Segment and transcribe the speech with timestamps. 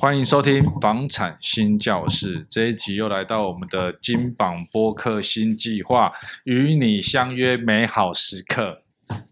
[0.00, 6.10] 欢迎收听房产新教室，这一集又来到我们的金榜播客新计划，
[6.44, 8.80] 与你相约美好时刻。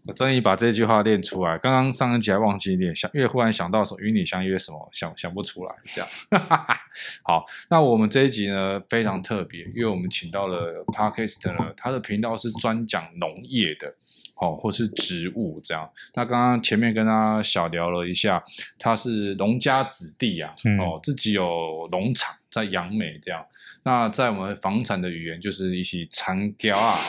[0.05, 6.09] 我终于把这句话练出来，刚刚上一集还忘记练，想因为忽然想到说与你相约什么，想想不出来，这样。
[7.25, 13.95] 好，那我们这一集呢非常特别，因为我们请到了 Podcast 呢，他的频道是专讲农业的。
[14.39, 15.89] 哦，或是植物这样。
[16.13, 18.43] 那刚刚前面跟他小聊了一下，
[18.77, 23.45] 他是农家子弟啊，嗯、哦，自己有农场在杨美这样。
[23.83, 26.99] 那在我们房产的语言就是一起长胶 啊，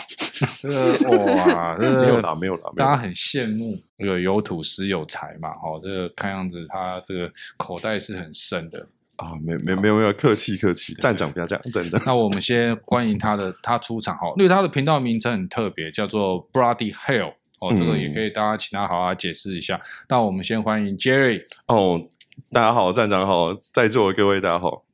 [0.60, 8.86] 这个哇，这个、没有啦，没有啦，大家很羡慕这个有土石有财嘛，哦，这个看样子他这个口袋是很深的。
[9.20, 12.00] 啊，没没没有没有，客气客气，站长不要这样，真的。
[12.06, 19.76] 那我们先欢迎他的他出场哈，因为他的频道名称很特别，叫做 Bloody Hell 哦，这个也可以大家请他好好解释一下。
[19.76, 22.08] 嗯、那我们先欢迎 Jerry 哦，
[22.50, 24.84] 大家好，站长好，在座的各位大家好。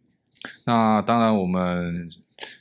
[0.65, 2.09] 那当然，我们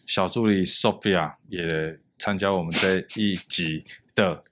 [0.05, 4.43] 小助理 Sophia 也参加我们这一集的。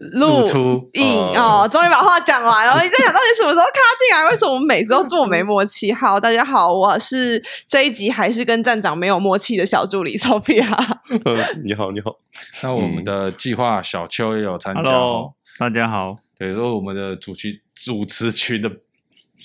[0.00, 1.04] 录影
[1.36, 2.82] 哦，终于把话讲完了。
[2.82, 4.30] 你在想到底什么时候卡进来？
[4.30, 5.92] 为什么我们每次都这么没默契？
[5.92, 10.66] 好，大家好，我是这一集还是跟站长没有默契的小助理 Sophia。
[11.62, 12.16] 你好，你好。
[12.62, 14.80] 那我们的计划小邱也有参加。
[14.82, 16.16] Hello，大家好。
[16.38, 18.72] 对，说我们的主群主持群的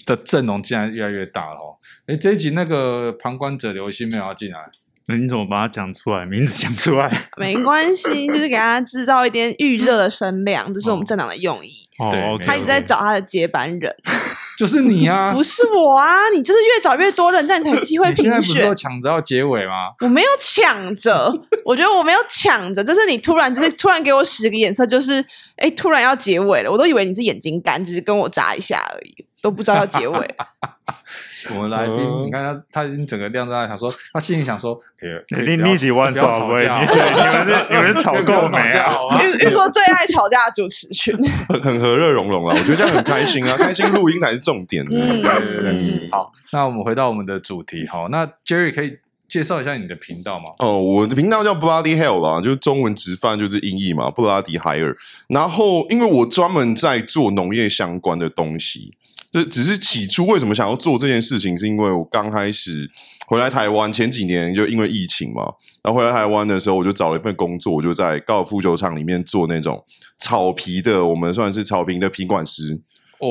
[0.06, 1.76] 的阵容竟然越来越大了哦。
[2.08, 4.60] 哎，这一集那个旁观者刘星没有要进来。
[5.08, 6.26] 那你怎么把它讲出来？
[6.26, 11.72] 名字讲出来， 没关系，就是给他制造一点预热的声量，这是我们站长的用意。
[11.98, 13.96] 哦，对，他一直在找他的接班人，
[14.58, 18.26] 就是你啊， 不是我啊，你就是越找越多人，这样才有机会评选。
[18.26, 19.92] 现在不是说抢着要结尾吗？
[20.02, 21.32] 我没有抢着，
[21.64, 25.24] 我觉得我没有抢着，就是你突然就是突然给我使个眼色，就是
[25.58, 30.18] 哎，突然要结尾了，我都以为你是眼睛干，只是跟我眨一下而已，都不知道要结尾。
[31.54, 34.82] 我们来宾，呃、你看他，他已经整个晾在那，想说，他心里想说，
[35.46, 36.64] 你你几万少位？
[36.64, 36.88] 你们
[37.48, 39.22] 是你们是 吵够没啊？
[39.22, 41.16] 遇遇过最爱吵架的主持群，
[41.48, 42.56] 很 很和乐融融啊！
[42.58, 44.84] 我觉得这样很开心啊，开心录音才是重点。
[44.90, 45.72] 嗯，对对对。
[45.72, 48.98] 嗯、好，那我们回到我们的主题，好，那 Jerry 可以
[49.28, 50.46] 介绍一下你的频道吗？
[50.60, 54.96] 哦，我的频道叫 Bloody Hell 啦，就是中文直翻就是音译嘛，Bloody Hell。
[55.30, 58.92] 然后，因为我专门在做农业相关的东西。
[59.32, 62.90] 这只是起初为什么想要做这件事情，是因为我刚开始
[63.28, 65.44] 回来台湾前几年，就因为疫情嘛，
[65.84, 69.84] 然后回来台湾的时候，我就找了一份工作，我就在高尔夫球场里面做那种
[70.20, 72.80] 草皮的，我们算是草坪的品管师，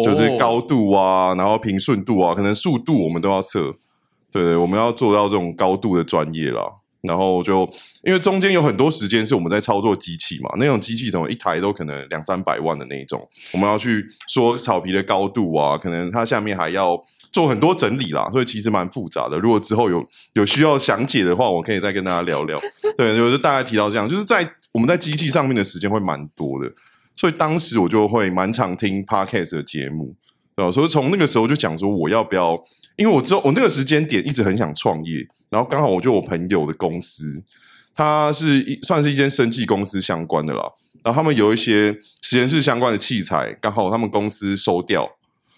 [0.05, 3.73] 就是高度啊，然后平顺度啊，可能速度我们都要测，
[4.35, 6.61] 对对，我们要做到这种高度的专业啦。
[7.03, 7.71] 然后就
[8.03, 16.99] 因为中间有很多时间是我们在操作机器嘛，那种机器怎么一台都可能两三百万的那一种，我们要去说草皮的高度啊，可能它下面还要
[17.31, 19.39] 做很多整理啦，所以其实蛮复杂的。
[19.39, 20.03] 如果之后有
[20.33, 22.59] 有需要详解的话，我可以再跟大家聊聊。
[22.97, 26.73] 对，就是大概提到这样，就是在我们在机器上面的时间会蛮多的，
[27.15, 30.15] 所以当时我就会蛮常听 Podcast 的节目，
[30.57, 30.73] 对吧？
[30.73, 32.59] 所以从那个时候就讲说我要不要。
[32.97, 37.43] 因为我知道我那个时间点一直很想创业，然后刚好我就我朋友的公司，
[37.93, 40.63] 他是一算是一间生技公司相关的啦，
[41.03, 45.09] 然后他们有一些实验室相关的器材，刚好他们公司收掉，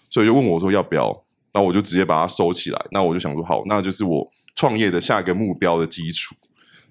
[0.09, 1.15] 所以就问我说要不要，
[1.53, 6.33] 那我就直接把它收起来，那我就想说好，那就是我创业的下一个目标的基础，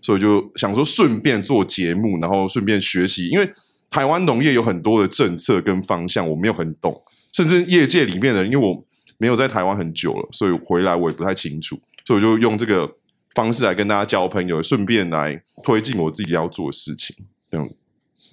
[0.00, 3.50] 所以就想说顺便做节目，然后顺便学习，因为
[3.90, 7.02] 台湾农业有很多的政策跟方向我没有很懂，
[7.32, 8.85] 甚至业界里面的人，因为我。
[9.18, 12.96] 没有在台湾很久了，所以回来我也不太清楚，所以我就用这个
[13.34, 17.16] 方式来跟大家交朋友，顺便来推进我自己要做的事情。
[17.50, 17.68] 这样。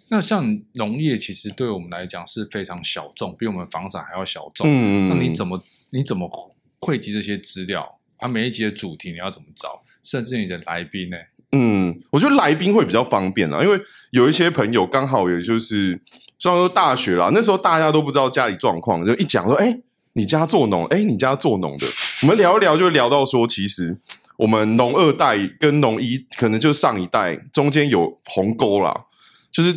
[0.09, 4.67] 那像农业其实对我们来讲是非常小众，比我们房产还要小众。
[4.69, 5.61] 嗯，那你怎么
[5.91, 6.29] 你怎么
[6.79, 7.99] 汇集这些资料？
[8.17, 9.81] 啊，每一集的主题你要怎么找？
[10.03, 11.17] 甚至你的来宾呢？
[11.51, 13.79] 嗯，我觉得来宾会比较方便啊，因为
[14.11, 15.99] 有一些朋友刚好也就是，
[16.37, 19.81] 虽然说大学啦，那时候大家都不知道家里状况，就一讲说，哎。
[20.13, 20.85] 你家做农？
[20.85, 21.87] 哎，你家做农的，
[22.21, 23.97] 我们聊一聊，就聊到说，其实
[24.37, 29.05] 我们农二代跟农一，可能就上一代中间有鸿沟啦，
[29.51, 29.73] 就是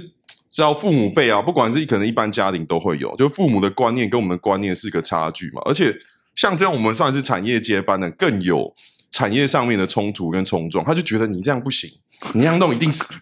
[0.51, 5.63] 只要父母辈啊，不管是可能一般家庭都会有，就父母的观念跟我们的观念是一个差距嘛。
[5.65, 5.95] 而且
[6.35, 8.75] 像这样，我们算是产业接班的，更有
[9.11, 10.85] 产业上面的冲突跟冲撞。
[10.85, 11.91] 他就觉得你这样不行，
[12.35, 13.15] 你这样弄一定死。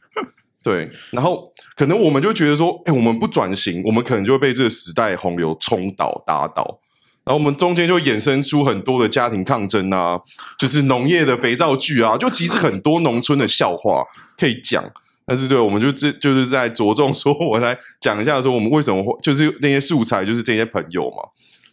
[0.62, 6.80] 对，然后可能我们就觉得说，哎，我们不转型，我们可能就会被这个时代洪流冲倒、打倒。
[7.24, 10.20] 然后我们中间就衍生出很多的家庭抗争啊，
[10.58, 14.04] 就是农业的肥皂剧啊，就其实很多农村的笑话
[14.38, 14.84] 可以讲。
[15.26, 21.16] 但是对，我们就这就是在着重说，我来讲一下说我们为什么会就是那些素材就是这些朋友嘛。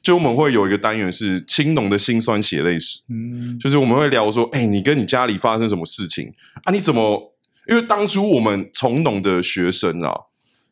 [0.01, 6.33] 就我们会有一个单元是青农的辛酸血泪史，嗯，就是我们会聊说，哎，你跟你家里发生什么事情
[6.63, 6.71] 啊？
[6.71, 7.36] 你怎么？
[7.68, 10.12] 因为当初我们从农的学生啊，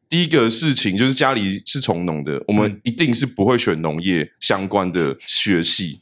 [0.10, 6.02] 第一个事情就是家里是从农的，我们一定是不会选农业相关的学系，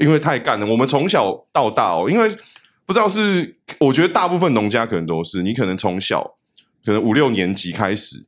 [0.00, 0.66] 因为太干了。
[0.66, 2.28] 我们从小到大哦，因为
[2.86, 6.36] 不知道是，我觉得大部分农家可能都是，你可能从小
[6.84, 8.26] 可能五六年级开始，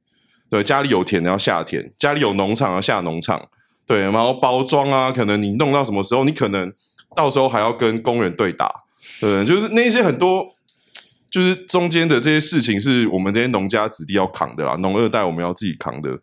[0.51, 3.49] 对，家里有田要下田，家里有农场要下农场。
[3.87, 6.73] 对，然后包装啊，可能你弄到什么时候，你可能
[7.15, 8.69] 到时候还要跟工人对打，
[9.21, 10.56] 对，就是那些很多，
[11.31, 16.19] 就是中间的这些事情，是我们这些农家子弟要扛的啦，农二代我们要自己扛的，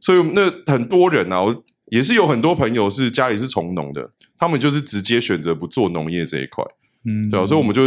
[0.00, 6.64] 所以那很多人啊，我也是有很多朋友是家里是从农的，他们就是直接选择不做农业这一块，
[7.04, 7.82] 嗯，对，所以我们就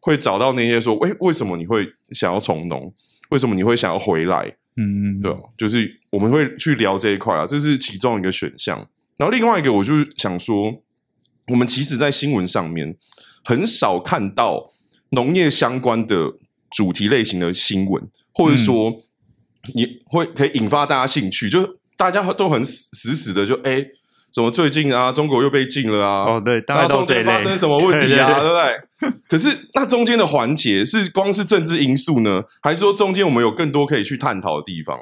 [0.00, 2.92] 会找到那些说，诶，为什么你会想要从农？
[3.30, 4.56] 为什么你会想要回来？
[4.76, 8.78] 嗯，对，就是我们会去聊这一块啊，这是其中一个选项。
[9.18, 10.82] 然后另外一个，我就想说，
[11.48, 12.96] 我们其实，在新闻上面
[13.44, 14.66] 很少看到
[15.12, 16.32] 农业相关的
[16.70, 18.02] 主题类型的新闻，
[18.34, 18.92] 或者说
[19.74, 23.86] 你会可以引发大家兴趣，就是大家都很死死死的就哎。
[24.34, 26.24] 怎么最近啊，中国又被禁了啊？
[26.24, 27.22] 哦，对，大概都这类。
[27.22, 28.40] 中间发生什么问题啊？
[28.40, 29.20] 对不对？
[29.28, 34.98] 可是那中间的环节是光是政治因素呢，还是说中间我们有更多可以去探讨的地方？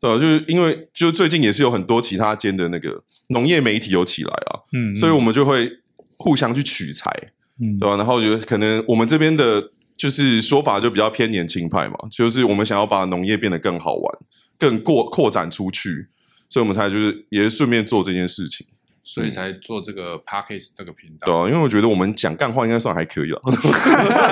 [0.00, 0.16] 对吧？
[0.16, 5.68] 就是因为就最近也是有很多其他间的那个农业媒体有起来啊，嗯，所以我们就会
[6.18, 7.10] 互相去取材，
[7.60, 7.96] 嗯，对吧？
[7.96, 14.18] 然后就可能我们这边的就是说法就比较偏年轻派嘛，就是我们想要把农业变得更好玩，
[14.58, 16.08] 更过扩展出去。
[16.48, 18.66] 所以我们才就是也是顺便做这件事情，
[19.04, 21.26] 所以才做这个 Parkes 这个频道。
[21.26, 23.40] 对啊，因为我觉得我们讲干话应该算还可以了。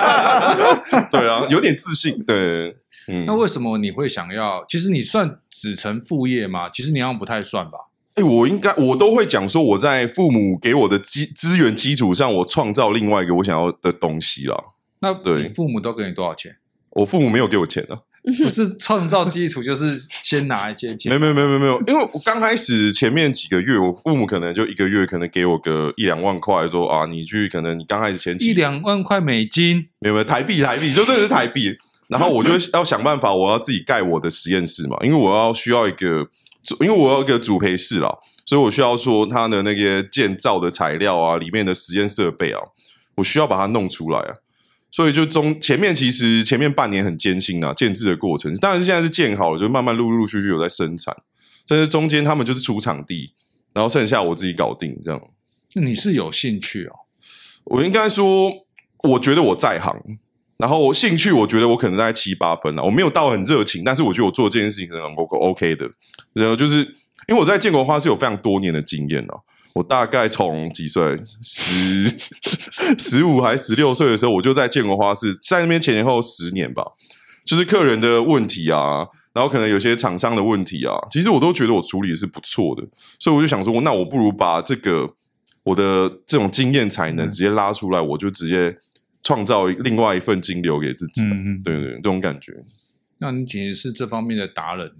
[1.12, 2.20] 对啊，有点自信。
[2.24, 2.76] 对，
[3.06, 3.24] 嗯。
[3.24, 4.64] 那为什么你会想要？
[4.68, 6.68] 其实你算子承父业吗？
[6.70, 7.78] 其实你好像不太算吧。
[8.18, 14.56] 哎、欸，我应该我都会讲说，我在父母给我的基资源基础上，我创造另外一个我想要的东西啦。
[15.00, 16.56] 那对，父母都给你多少钱？
[16.90, 18.00] 我父母没有给我钱啊。
[18.24, 21.12] 不是创造基础，就是先拿一些钱。
[21.12, 31.74] 没没没没没有，因为我刚开始前面几个月，我父母可能就一个月可能给我个一两万块，说啊，你去可能你刚开始前期一两万块美金，没有没有台币台币，就真的是台币。
[32.08, 36.26] 然后我就要想办法，我要自己盖我的实验室嘛，因为我要需要一个，
[36.80, 38.08] 因为我有一个主培室啦，
[38.44, 42.60] 所以我需要说它的那些建造的材料啊，里面的实验设备啊，
[43.16, 44.34] 我需要把它弄出来啊。
[44.90, 48.54] 所以就中前面其实前面半年很艰辛啊，建制的过程。
[48.56, 51.14] 当然现在是建好了，就慢慢陆陆续续有在生产。
[51.66, 53.34] 但是中间他们就是出场地，
[53.74, 55.20] 然后剩下我自己搞定这样。
[55.74, 56.92] 那你是有兴趣哦？
[57.64, 58.50] 我应该说，
[59.02, 59.94] 我觉得我在行，
[60.58, 62.82] 然后我兴趣，我觉得我可能大概七八分了。
[62.82, 65.88] 我没有到很热情，但是我觉得我做这件事情可能 OK 的。
[66.32, 66.78] 然后就是
[67.28, 69.40] 因为我在建国花是有非常多年的经验哦。
[69.74, 72.12] 我大概从几岁，十
[72.98, 76.82] 十五还是十六岁的时候，我就在建国花市，在那边前前后后十年吧。
[77.44, 82.86] 就是客人的问题啊，然后可能有些厂商的问题啊，其实我都觉得我处理是不错的，
[83.18, 85.08] 所以我就想说，那我不如把这个
[85.62, 88.76] 我的这种经验才能直接拉出来，嗯、我就直接
[89.28, 91.20] 创造另外一份金流给自己。
[91.20, 92.54] 嗯嗯，对，对对，这种感觉。
[93.18, 94.94] 那你简直是这方面的达人了。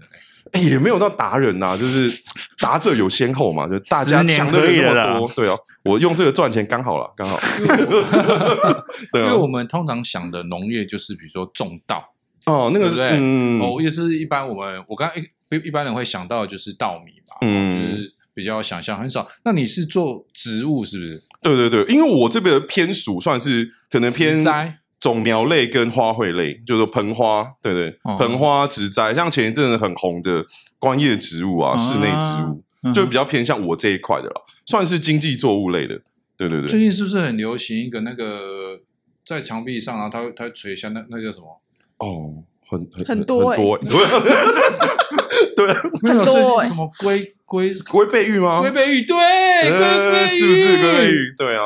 [0.51, 2.11] 欸、也没有到达人呐、啊，就是
[2.59, 7.39] 达者有先后嘛，就大家抢的人那么多，对啊，我用这个赚钱刚好了，刚好。
[9.11, 12.13] 对啊，因为我们通常想的农业就是比如说种稻
[12.45, 19.27] 哦，那个是对，嗯，哦，也是一般我们我刚一一般人会想到的就是稻米嘛，嗯，就是比较想象很少。
[19.43, 21.21] 那你是做植物是不是？
[21.41, 24.75] 对对对，因为我这边的偏属算是可能偏栽。
[24.99, 30.45] 种苗类跟花卉类，就是盆花，对对，哦、盆花植栽，像前一阵子很红的
[30.77, 36.01] 观叶植物啊，室内植物，啊、就比较偏向我这一块的了，算是经济作物类的，
[36.35, 36.67] 对对对。
[36.67, 38.81] 最近是不是很流行一个那个
[39.25, 41.61] 在墙壁上，然后它它垂下那那叫什么？
[41.99, 44.05] 哦，很很很多、欸、很多、欸，
[45.55, 45.67] 对，
[46.01, 48.59] 没有最近什么龟龟龟背玉吗？
[48.59, 51.33] 龟背玉，对，龟背玉，是不是龟背玉？
[51.37, 51.61] 对啊。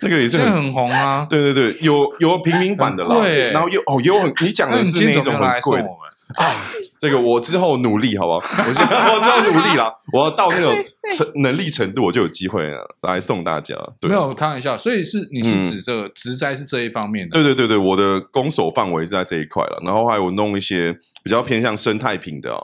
[0.00, 1.26] 那个也是很，很红啊！
[1.30, 5.88] 对对对，有有平民版的啦，对，然后又哦，有很你讲的是那种很贵的
[6.34, 6.52] 啊。
[6.98, 8.64] 这个我之后努力好不好？
[8.68, 10.74] 我先我之后努力啦， 我要到那种
[11.16, 12.70] 程能力程度，我就有机会
[13.02, 13.74] 来送大家。
[13.98, 17.34] 对，没有开玩笑，所以是你是指这个植栽是这一方面的？
[17.34, 22.60] 对对对对，我的攻守范围是在这一块了，然后还有弄一些比较偏向生态瓶的啊。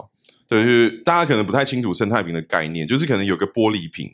[0.50, 4.12] 对，就是大家可能不太清楚生态瓶的概念，就是可能有个玻璃瓶。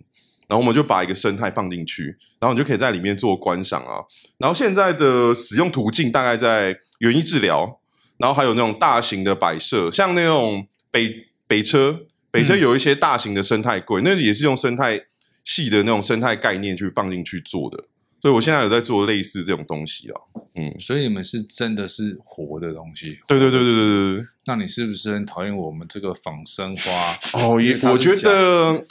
[0.48, 3.98] 然后我们就把一个生态放进去，然后你就可以在里面做观赏啊。
[4.38, 7.80] 然后现在的使用途径大概在园艺治疗，
[8.18, 15.00] 然后还有那种大型的摆设，像那种北北车、北车有一些大型的生态柜，那也是用生态
[15.42, 17.82] 系的那种生态概念去放进去做的。
[18.26, 20.20] 所以我现在有在做类似这种东西啊。
[20.56, 23.16] 嗯，所以你们是真的是活的东西。
[23.28, 24.26] 对对对对对对对。
[24.46, 27.16] 那你是不是很讨厌我们这个仿生花？
[27.34, 28.84] 哦，也我觉得，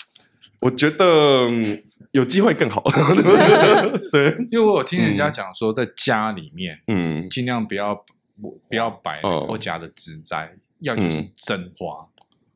[0.62, 1.50] 我觉得
[2.12, 2.82] 有机会更好。
[4.10, 7.94] 对，因为我有听人家讲说，在家里面，嗯，尽量不要
[8.42, 12.08] 不不要摆我家的植栽，嗯、要就是真花。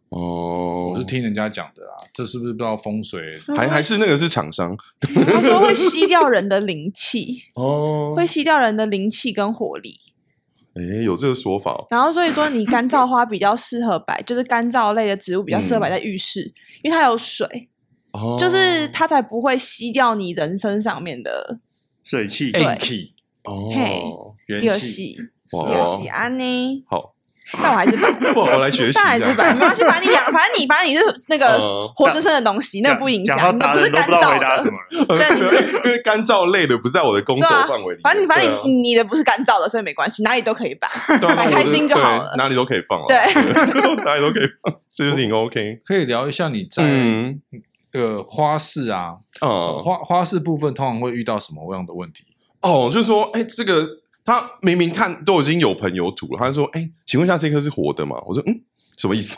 [0.09, 3.37] 哦，我是听人家讲的啦，这是不是不知道风水？
[3.55, 4.75] 还还是那个是厂商？
[4.99, 9.99] 他说会吸掉人的灵气 哦，会吸掉人的灵气跟活力。
[10.73, 11.85] 哎，有这个说法。
[11.91, 17.69] 然后所以说，你干燥花比较适合摆，就是干燥类的植物比较适合摆在浴室，嗯、因为它有水，
[18.11, 21.59] 哦，就是它才不会吸掉你人身上面的
[22.03, 22.51] 水气。
[22.51, 22.63] 对，
[23.43, 24.01] 哦，嘿，
[24.63, 25.17] 有戏，
[25.51, 26.83] 有戏安呢。
[26.87, 27.13] 好。
[27.61, 28.93] 但我还是摆，我 我来学习。
[28.93, 31.57] 但还是摆，没关系，反正你养，反正你，反正你是那个
[31.95, 34.63] 活生生的东西，那不影响，那不是干燥的。
[35.07, 38.01] 对，因为干燥类的不在我的工作范围里。
[38.03, 40.87] 反正你，反正你你的不是干燥的，所以没关系，哪里都可以摆，
[41.35, 42.33] 摆开心就好了。
[42.37, 43.17] 哪里都可以放，对，
[44.03, 45.79] 哪里都可以放，这就 是你 OK。
[45.85, 46.83] 可以聊一下你在
[47.93, 52.23] 呃花市啊，嗯，花花市部分通常会遇到什么样的问题？
[52.61, 53.98] 哦，就是说，哎，这个。
[54.29, 58.53] 他明明看都已经有盆有土了，他就说：“哎、欸，请问一下，这棵是活的吗？”我说：“嗯，
[58.95, 59.35] 什么意思？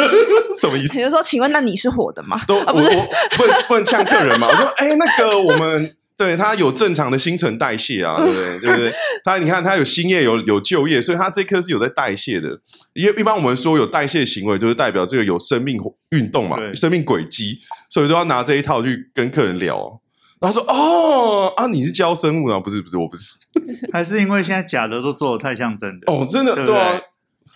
[0.60, 4.48] 什么意思？”你就说：“请问，那你是活的吗？”都、啊、不是，我不能不能呛客人嘛？
[4.48, 8.58] 我说：“哎、欸，那个我们对他有正常的新陈代谢啊， 对不对？
[8.60, 8.92] 对不对？
[9.24, 12.48] 他你看，他有新叶有有旧叶，所以他这棵是有在代谢的。
[12.92, 15.78] 因为一般我们说有代谢行为，就是代表这个有生命
[16.10, 20.00] 运动嘛，对生命轨迹，所以都要拿这一套去跟客人聊。”
[20.40, 22.60] 然后说：“哦啊，你是教生物的？
[22.60, 23.36] 不是不是，我不是。
[23.92, 27.00] 还是因为现在假的都做的太像真的哦，真的对啊，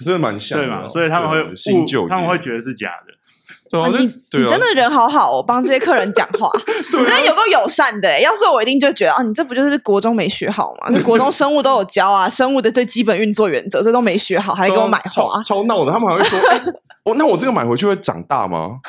[0.05, 0.89] 真的蛮像的，对嘛？
[0.89, 3.15] 所以他们会新旧，他们会觉得是假的。
[3.73, 6.51] 你你真的人好好，我帮这些客人讲话，
[6.91, 8.21] 你真的有够友善的。
[8.21, 10.91] 要是我一定就觉得啊，你这不就是国中没学好吗？
[10.93, 15.93] 这国中生物都有教啊，生物的最基本运作原则，这都没学好，还给我买花，超闹的。
[15.93, 16.39] 他们还会说：
[17.05, 18.81] 哦，那我这个买回去会长大吗？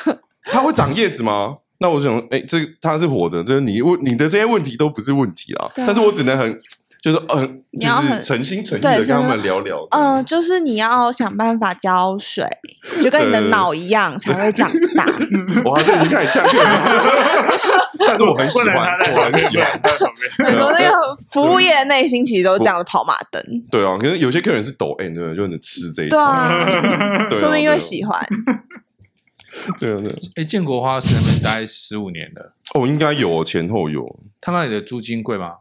[0.46, 5.68] 它会长叶子吗？”那我想，哎，这他是活的，就是你问你的这些问题都不是问题啦。
[5.74, 6.60] 但是我只能很，
[7.02, 9.84] 就是嗯，就是诚心诚意的跟他们聊聊。
[9.90, 12.46] 嗯，就是你要想办法浇水，
[13.02, 15.04] 就跟你的脑一样才会长大。
[15.66, 16.52] 哇，这已经开始呛了。
[18.04, 18.74] 但是我很喜欢，
[19.14, 19.80] 我很喜欢。
[20.38, 23.42] 很多那个服务业的内心其实都这样的跑马灯。
[23.70, 26.16] 对啊，可是有些客人是抖 M 的，就能吃这一套。
[26.16, 28.24] 对啊，说不定因为喜欢。
[29.78, 30.14] 对啊，对。
[30.36, 34.18] 哎，建国花市那边待十五年了，哦，应该有前后有。
[34.40, 35.56] 他那里的租金贵吗？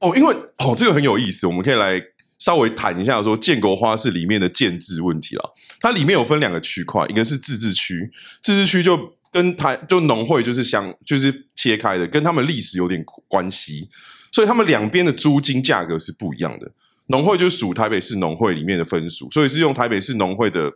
[0.00, 2.00] 哦，因为哦，这个很有意思，我们可以来
[2.38, 5.54] 稍微谈一下说建国花市里面的建制问题了。
[5.80, 8.10] 它里面有分两个区块，一个是自治区，
[8.42, 13.88] 自治区就跟台就农会就是相就是切开的，跟他们历史有点关系，
[14.32, 16.70] 所以他们两边的租金价格是不一样的。
[17.08, 20.72] 农会就属台北市农会里面的分属，所以是用台北市农会的。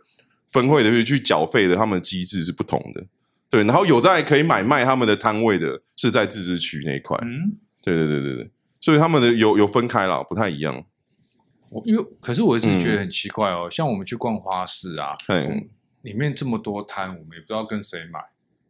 [0.51, 3.05] 分会的去缴费的，他们的机制是不同的，
[3.51, 3.63] 对。
[3.65, 7.15] 然后有在可以买卖他们的摊位的，是在自治区那一块。
[7.21, 8.51] 嗯，对对对对对，
[8.81, 10.83] 所以他们的有有分开了，不太一样。
[11.69, 15.67] 我因为可是我一直觉得很奇怪哦，嗯、像我们去逛花市啊，嗯嘿，
[16.01, 18.19] 里面这么多摊，我们也不知道跟谁买，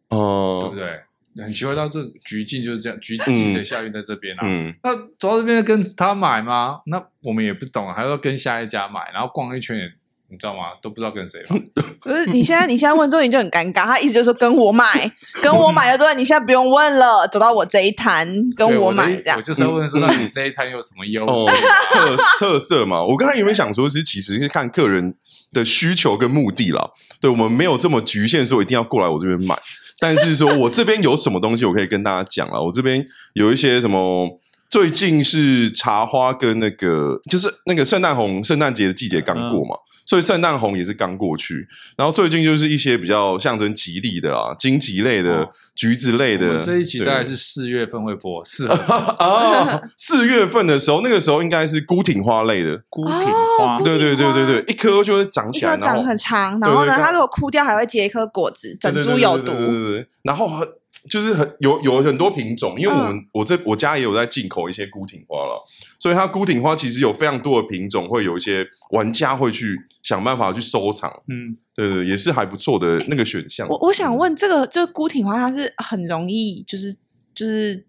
[0.09, 1.01] 哦、嗯，对不对？
[1.41, 6.81] 很奇怪，到这橘径就是这样，橘径的下运在这边啊，嗯，那走到这边跟他买吗？
[6.88, 9.93] 那我们也不懂，还要跟下一家买，然后逛一圈也。
[10.31, 10.69] 你知道吗？
[10.81, 11.59] 都不知道跟谁买。
[12.01, 13.86] 不是，你现在你现在问之后你就很尴尬。
[13.86, 19.38] 他一直就是说跟我买， 跟我买的对，你现在不用问了，走到我这一摊跟我买这样。
[19.38, 21.51] 我就是要问说，那你这一摊有什么优势、
[21.93, 23.03] 特特色嘛？
[23.03, 25.15] 我刚才有没有想说，是其实是看客人
[25.51, 26.89] 的需求跟目的啦。
[27.19, 29.57] 对，我们没有这么局限，说一定要过来我这边买。
[30.00, 32.63] 但是说我这边有什么东西，我可以跟大家讲了。
[32.63, 34.39] 我这边有一些什么。
[34.69, 41.67] 最近是茶花跟那个，就是那个圣诞红，圣诞节的季节刚过嘛，嗯、所以圣诞红也是刚过去。
[41.97, 46.61] 然后最近就是一些比较象征吉利的啊，荆棘类的、哦、橘子类的。
[46.61, 48.73] 这一期大概是四月份会播，四月
[49.17, 53.13] 啊，四月份的时候，那个时候应该是孤挺花类的，孤挺
[53.57, 60.67] 花，对对对对对，一颗就会长起来，一颗长很长，然后呢，它如果枯掉还会结一颗果子，整株有毒，对对对，然后很。
[61.08, 65.63] 就是很有有很多品种，因为我们、嗯、我这我家也有在进口一些孤挺花了，
[66.00, 73.68] 所以它孤挺花其实有非常多的品种，会有一些玩家会去想办法去收藏，嗯，对对，也是还不错的那个选项。
[73.70, 76.94] 我我想问，这个这个孤挺花它是很容易就是
[77.34, 77.86] 就是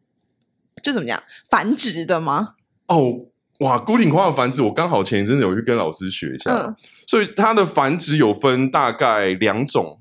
[0.83, 2.55] 就怎么讲繁殖的吗？
[2.87, 3.27] 哦，
[3.61, 6.77] 哇，孤挺花的繁殖，我刚好前一阵子有去跟老师学一下，嗯、
[7.07, 10.00] 所以它的繁殖有分大概两种。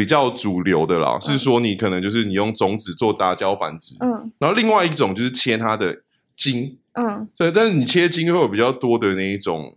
[0.00, 5.94] 比较主流的啦，是说你可能就是你用种子做杂交繁殖，嗯，然后另外一种就是切它的
[6.34, 7.28] 茎，嗯。
[7.36, 9.76] 对，但是你切茎会有比较多的那一种，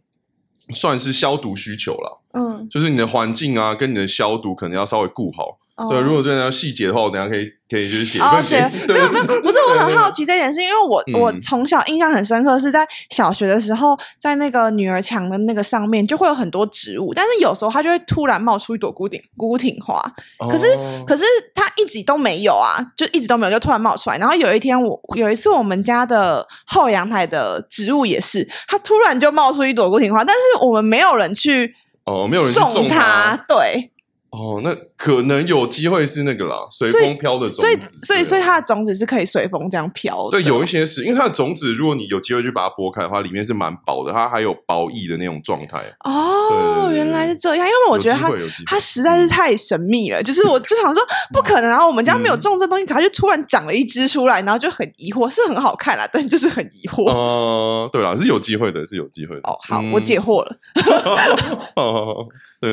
[0.73, 5.59] 算是消毒需求啦，嗯，就是你的环境啊跟你的消毒可能要稍微顾好。
[5.75, 8.19] 哦对，如果真的要细节的话，我等下可以可以就是写。
[8.19, 19.99] 哦， 写对没有没有，不是 我很好奇这件事，因为我、嗯、我从小印象很深刻，是在小学的时候，在那个女儿墙的那个上面就会有很多植物，但是有时候它就会突然冒出一朵孤顶孤挺花，
[20.47, 21.25] 可是、哦、可是
[21.55, 24.17] 它一直都没有啊，就一直都没有，就突然冒出来。
[24.19, 31.73] 然后有一天我有一次我们家的后阳台的植物也是，它突然就冒出一朵孤挺花，但是我们没有人去
[32.05, 33.89] 哦，没有人送它，对。
[34.29, 40.31] 哦，那可能有机会是那个啦，随风飘的种子，所以所以所以它的种子是可以随风这样飘的。
[40.31, 45.83] 对，有一些是因为它的种子，如果你有机会去把它剥开的话，里面是蛮薄的，它还有薄翼的那种状态。
[46.05, 48.31] 哦，原来是这样，因为我觉得它
[48.65, 57.11] 它实在是太神秘了，就是我就想说不可能，然后我们家没有种这东西，它就突然长了一只出来，然后就很疑惑，是很好看啦，但就是很疑惑。
[57.11, 59.41] 哦，对啦，是有机会的，是有机会的。
[59.43, 60.55] 哦，好，我解惑了。
[61.75, 62.25] 哦，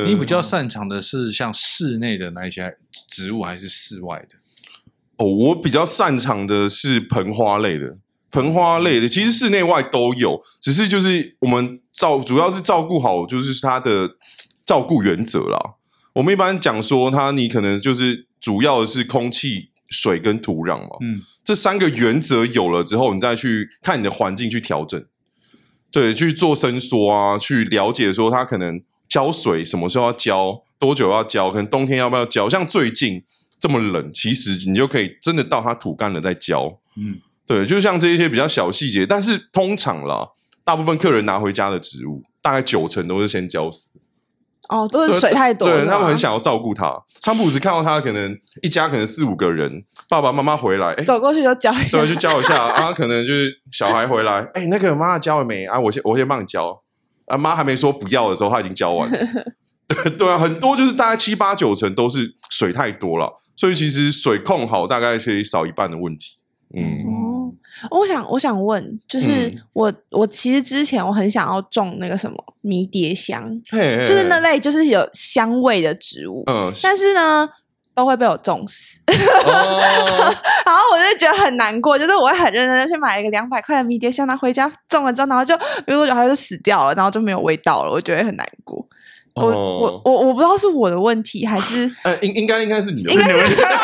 [0.07, 4.35] 你比较擅长的是像室内的那一些植物，还是室外的？
[5.17, 7.97] 哦，我比较擅长的是盆花类的，
[8.31, 14.15] 盆花类的其实室内外都有，只是就是我们照主要是照顾好，就是它的
[14.65, 15.75] 照顾原则啦。
[16.13, 25.05] 我们一般讲说，它你可能就是主要的是空气、水跟土壤嘛，嗯，这三个原则有了之后，你再去看你的环境去调整，
[25.91, 30.63] 对，去做伸缩啊，去了解说它可能浇水什么时候要浇。
[30.81, 31.51] 多久要浇？
[31.51, 32.49] 可能冬天要不要浇？
[32.49, 33.23] 像最近
[33.59, 36.79] 这么冷，其实你就可以真的到它土干了再浇。
[36.97, 40.27] 嗯，对，就像这一些比较小细节，但是通常啦，
[40.65, 43.91] 大部分客人拿回家的植物，大概九成都是先浇死。
[44.69, 45.81] 哦，都是水太多了。
[45.81, 46.99] 对，他们很想要照顾它。
[47.19, 52.91] 仓普时看到他，可能一家可能四五个人，爸爸妈妈回来，哎，走过去就浇一下，对，就浇一下 啊。
[52.91, 55.79] 可能就是小孩回来，哎，那个妈浇了没啊？
[55.79, 56.81] 我先我先帮你浇。
[57.25, 59.17] 啊，妈还没说不要的时候，他已经浇完了。
[60.17, 66.37] 对啊，很多就是大概七八九成都是水太多了，所以其实水控好大概可以少一半的问题。
[66.75, 66.83] 嗯，
[67.89, 77.47] 哦，我想我想问，就是我、嗯、我其实之前我很想要种那个什么迷迭香，嘿嘿就是那类就是有香味的植物，嗯，但是呢
[77.93, 79.11] 都会被我种死，哦、
[80.65, 85.53] 然后我就觉得很难过，就是我会很认真的去买一个两百块的迷迭香，拿回家种了之后，然后就
[85.85, 88.87] 没多久它就死掉了，然后就没有味道了，我觉得很难过。
[89.33, 89.81] 我、oh.
[89.81, 93.79] 我我我不知道是我的问题还是呃应应该应该是你的问题，我不知道是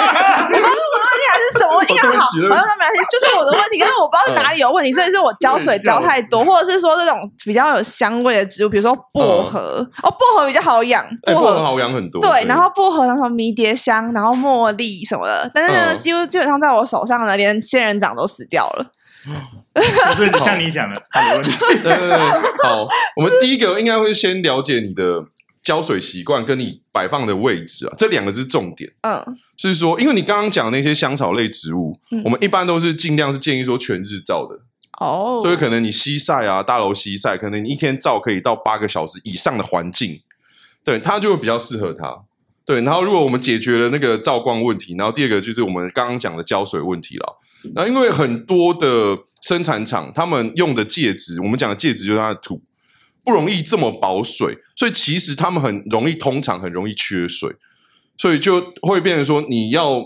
[0.52, 10.08] 我的问题还是 什么，应该 好，好像没关系，就是我的问题，但是我不知道是哪里有问题，所以是我浇水浇太多，或者是说这种比较有香味的植物，比如说薄荷，uh.
[10.08, 16.02] 哦，薄荷比较好养，薄荷、欸、好养很多，对，然后薄荷然后迷迭香，然后茉莉什么的，但是呢，uh.
[16.02, 18.86] 几乎基本上在我手上呢连仙人掌都死掉了。
[20.16, 21.58] 不是像你讲的，他的问题。
[21.84, 22.18] 对对对，
[22.64, 25.26] 好，我们第一个应该会先了解你的。
[25.64, 28.90] 浇水习惯跟你摆放的位置啊，这两个是重点。
[29.02, 34.58] 嗯，是说，因为你刚刚讲的那些香草类植物，嗯、我们一般都是尽量是建议说全日照的。
[35.02, 40.22] 哦，所以可能你西晒啊，大楼西晒，可能你一天照可以到八个小时以上的环境，
[40.86, 42.24] 对，它就会比较适合它。
[42.68, 47.40] 对，然后如果我们解决了那个照光问题，然后第二个就是我们刚刚讲的浇水问题了。
[47.74, 52.62] 那因为很多的生产厂他们用的介质，我们讲的介质就是它的土。
[53.24, 57.54] 不容易这么保水，所以其实他们很容易，通常很容易缺水，
[58.18, 60.02] 所以就会变成说，你要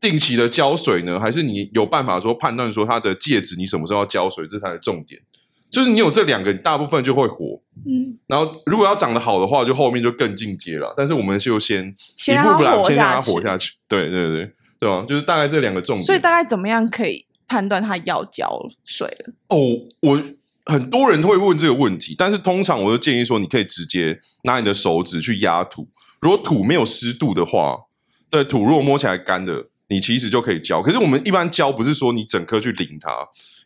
[0.00, 5.20] 定期的浇水呢，还是你有办法说判断说它的介质你什么时候要浇水，这才是重点。
[5.70, 7.60] 就是你有这两个，你大部分就会活。
[7.86, 10.92] 嗯，然后如果要长得好的话，就后面就更进阶了。
[10.96, 13.74] 但是我们就先一步步来，先让它活下去。
[13.88, 15.04] 对对对对吧？
[15.08, 16.04] 就是大概这两个重点。
[16.04, 19.32] 所以大概怎么样可以判断它要浇水了？
[19.48, 19.58] 哦，
[20.00, 20.22] 我。
[20.66, 25.88] 很多人会问这个问题，但是通常我都建议说，你可以直接拿你的手指去压土。
[26.20, 27.76] 如果土没有湿度的话，
[28.30, 30.80] 对，土如果摸起来干的，你其实就可以浇。
[30.80, 33.10] 可是我们一般浇不是说你整颗去淋它，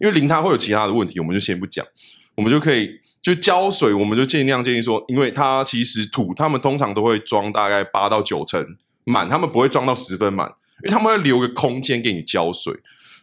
[0.00, 1.86] 因为淋它会有其他的问题，我们就先不讲。
[2.34, 8.60] 我们就可以就浇水，我们就尽量建议说，因为它其实土，他们通常都会装大概八到九成
[9.04, 10.48] 满，他们不会装到十分满，
[10.82, 12.74] 因为他们会留个空间给你浇水，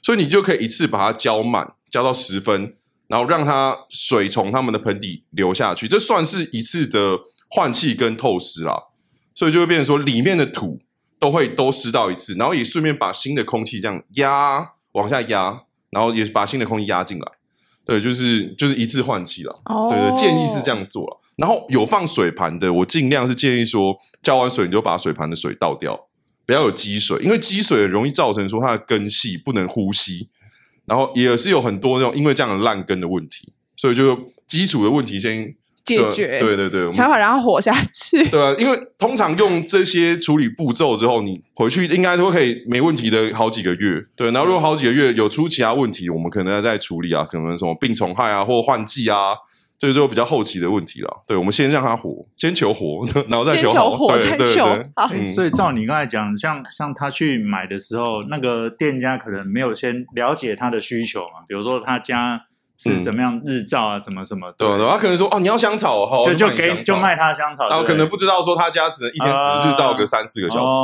[0.02, 2.74] 所以你就可以一次把它浇满，浇到十分。
[3.08, 8.74] 然后让它水从他们的盆底流下去，这算是一次的换气跟透湿啦，
[9.36, 10.80] 所以就会变成说里面的土
[11.22, 17.32] 都会都湿到一次，然后也顺便把新的空气这样压往下压，然后也把新的空气压进来，
[17.86, 19.56] 对，就是就是一次换气了。
[19.66, 21.22] 哦，对对，建议是这样做了。
[21.38, 26.08] 然后有放水盘的，我尽量是建议说浇完水你就把水盘的水倒掉，
[26.44, 30.28] 不要有积水，因为积水容易造成说它的根系不能呼吸，
[30.86, 35.56] 然后也是有很多那种因为这样的烂根的问题，所以就基础的问题先
[35.86, 36.40] 解决。
[36.40, 38.24] 对对对，才会让它活下去。
[38.30, 44.04] 对啊，因为通常用这些处理步骤之后，你回去应该都可以没问题的好几个月。
[44.16, 49.36] 对，然后如果好几个月有出其他问题，我们可能要再处理啊，可能什么病虫害啊，或换季啊。
[49.80, 51.24] 所以就比较后期的问题了。
[51.28, 53.90] 对，我们先让它活，先求活， 然后再求好。
[53.90, 54.64] 活再求
[54.96, 55.10] 好。
[55.34, 61.42] 所以照你刚才讲，像像他去买的时候，那个店家可能没有先了解他的需求嘛。
[61.48, 62.40] 比如说他家
[62.84, 64.52] 是什么样日照啊，什么什么。
[64.58, 67.70] 对，他可能说哦，你要香草，好，就就给就卖他香草。
[67.70, 70.76] 然后可能不知道说他家只能一天只日照个三四个小时，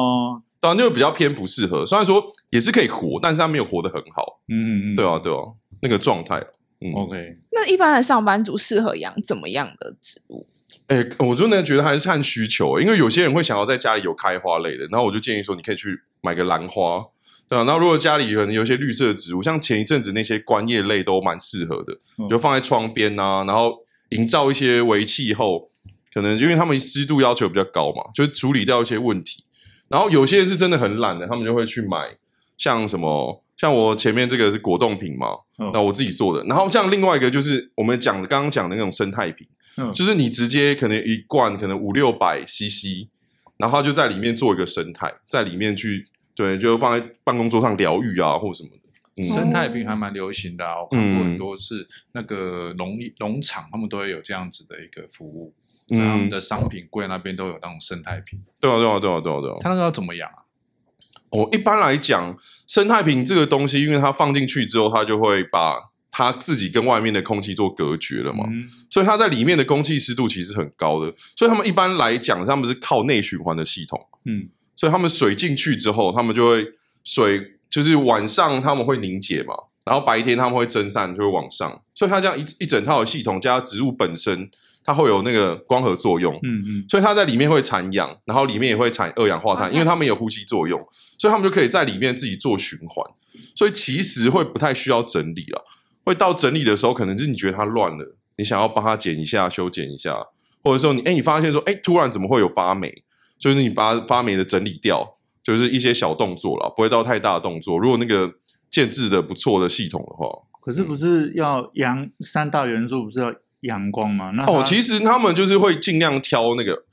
[0.60, 1.86] 当然就比较偏不适合。
[1.86, 4.40] 虽然说也是可以活，但是他没有活得很好。
[4.48, 5.40] 嗯嗯嗯，对啊对啊，
[5.82, 6.38] 那个状态。
[6.80, 7.38] 嗯，OK。
[7.52, 10.46] 那一般的上班族适合养怎么样的植物？
[10.88, 17.04] 哎、欸，我真的觉得还是看需求，因为有些人会想要在家里有开花类的，然后我就建议说，你可以去买个兰花，
[17.48, 17.64] 对啊。
[17.64, 23.78] 然后如果家里可能有一些绿色的植物，像前一阵子那些观叶类都蛮适合的，嗯、就放在窗边啊，然后
[24.10, 25.68] 营造一些微气候，
[26.14, 29.44] 可能因为他们湿度要求比较高嘛，就处理掉一些问题。
[29.90, 32.18] 然后有些人是真的很懒的，他们就会去买
[32.58, 33.44] 像什么。
[33.56, 35.30] 像我前面这个是果冻瓶嘛，
[35.74, 36.44] 那、哦、我自己做的。
[36.46, 43.08] 然后像另外一个就是我们讲的刚刚讲的那种生态瓶，嗯、就是你直接可能一罐可能五六百 CC，
[43.58, 46.06] 然后就在里面做一个生态，在里面去
[46.38, 48.78] 对，就放在办公桌上疗愈啊或什么的。
[49.20, 55.56] 嗯、生态瓶还蛮流行的啊，我看过很多是那个农农场，他们都会有这样子的一个服务，
[55.90, 58.40] 嗯、他们的商品柜那边都有那种生态瓶。
[58.60, 60.46] 对啊对啊对啊对啊对啊，他那个要怎么养啊？
[61.32, 65.76] 哦，一般来讲，生态瓶这个东西，因为它放进去之后，它就会把
[66.12, 71.12] 它自己跟外面的空气做隔绝了嘛，嗯、所以它在里面的空气湿度其实很高的。
[71.36, 74.48] 所以他们一般来讲，他们是靠内循环的系统，嗯，
[74.78, 76.66] 所以他们水进去之后，他们就会
[77.04, 81.82] 水就是晚上他们会凝结嘛，然后白天他们会蒸散，就会往上。
[81.94, 84.50] 所以它这样一一整套的系统加植物本身。
[84.90, 90.80] 它会有那个光合作用，嗯嗯，所以它在里面会产氧，然后里面也会产二氧化碳，因为它们有呼吸作用，
[91.20, 93.06] 所以他们就可以在里面自己做循环，
[93.54, 95.66] 所以其实会不太需要整理了。
[96.06, 100.16] 会到整理的时候，可能是你觉得它乱了，你想要帮它剪一下、修剪一下，
[100.64, 103.04] 或者说你哎，你发现说哎，突然怎么会有发霉，
[103.40, 107.78] 就是你把发霉的整理掉，就是一些小动作了，不会到太大的动作。
[107.78, 108.32] 如果那个
[108.70, 110.28] 建置的不错的系统的话，
[110.62, 113.34] 可是不是要阳三大元素，不是要？
[113.62, 116.84] 阳光吗，那哦，其实他们就是会尽量挑那个，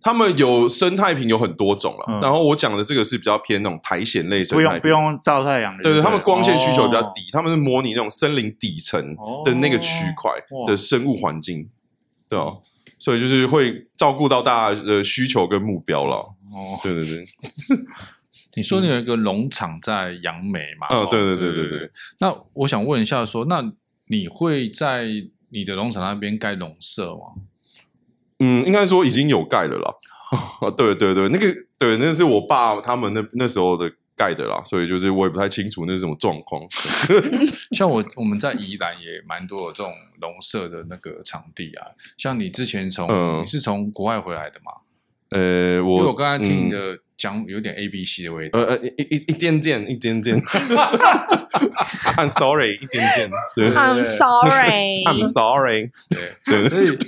[0.00, 2.04] 他们有生态瓶有很多种了。
[2.08, 5.82] 嗯、然后我讲的这个是比较偏那种苔藓类生态瓶，不用不用照太阳的。
[5.82, 9.14] 对对，他们光线需求比较低，哦、他们是模拟那种森林底层
[9.44, 10.32] 的那个区块
[10.66, 11.68] 的生物环境，哦、
[12.30, 12.46] 对啊，
[12.98, 16.16] 所以就是会照顾到大家的需求跟目标了。
[16.52, 17.26] 哦，对对对。
[18.56, 20.86] 你说你有一个农场在杨梅嘛？
[20.90, 21.90] 嗯，对对对对对。
[22.18, 23.72] 那我想问一下说，说那
[24.06, 25.06] 你会在？
[25.50, 27.40] 你的农场那边盖农舍吗？
[28.40, 29.94] 嗯，应该说已经有盖了啦。
[30.76, 31.46] 对对对，那个
[31.78, 36.62] 对，那是我爸他们那那时候的盖的啦，所以就是我也不太清楚那是什么状况。
[37.72, 41.88] 像我我们在宜兰也蛮多有这种农舍的那个场地啊。
[42.16, 44.72] 像你之前从、嗯、你是从国外回来的吗？
[45.30, 46.94] 呃，我我刚才听你的。
[46.94, 50.36] 嗯讲有点 A B C 的味道，呃呃，一一一点点，一点点。
[52.18, 53.30] I'm sorry，一点点。
[53.56, 55.92] I'm sorry，I'm sorry。
[56.10, 56.98] 对对，所以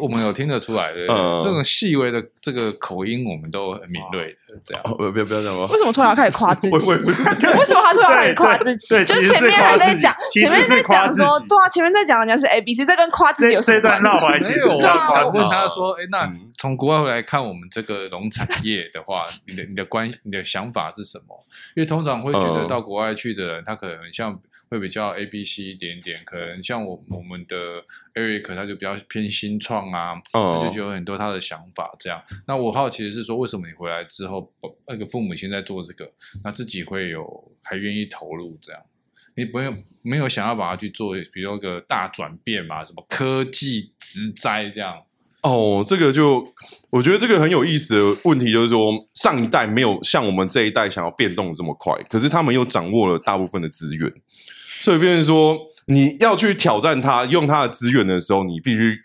[0.00, 1.06] 我们有听得出来的，
[1.40, 4.60] 这种细微的这个口音，我们都很敏锐的。
[4.64, 5.60] 这样，不要不要这样。
[5.60, 6.74] 为什么突然开始夸自己？
[6.74, 9.04] 为什么他突然开始夸自己？
[9.04, 14.48] 就前面还在讲，前面在讲说，对啊，前面在讲人家是 A B C，这跟夸自己有什么关系？
[14.50, 19.24] 没有啊，我问他说，哎，那从国外回来看我们这个农产业的话。
[19.46, 21.44] 你的你的关你的想法是什么？
[21.74, 24.38] 因为通常会觉得到国外去的人，他可能像
[24.70, 27.82] 会比较 A B C 一点点，可能像我我们的
[28.14, 32.22] Eric，他就比较偏新创啊，他就觉得有很多他的想法这样。
[32.46, 34.52] 那我好奇的是说，为什么你回来之后，
[34.86, 36.10] 那个父母亲在做这个，
[36.44, 38.82] 那自己会有还愿意投入这样？
[39.34, 42.84] 你不用没有想要把它去做，比如一个大转变嘛？
[42.84, 45.04] 什么科技植栽这样？
[45.42, 46.52] 哦，这个就
[46.90, 54.12] 我觉得这个很有意思的问题，就是说上一代没有像我们这一代想要变动这么快，可是他们又掌握了大部分的资源，
[54.80, 58.98] 所以变成说你要去挑战他用他的资源的时候，你必须